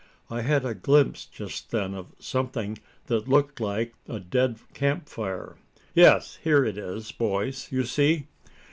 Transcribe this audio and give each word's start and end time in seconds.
"I 0.31 0.41
had 0.41 0.65
a 0.65 0.73
glimpse 0.73 1.25
just 1.27 1.69
then 1.69 1.93
of 1.93 2.15
something 2.17 2.79
that 3.05 3.27
looked 3.27 3.59
like 3.59 3.93
a 4.07 4.19
dead 4.19 4.57
camp 4.73 5.07
fire. 5.07 5.57
Yes, 5.93 6.39
here 6.43 6.65
it 6.65 6.75
is, 6.79 7.11
boys, 7.11 7.67
you 7.71 7.83
see." 7.83 8.25